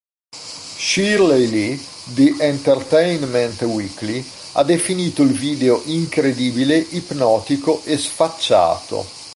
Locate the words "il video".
5.21-5.83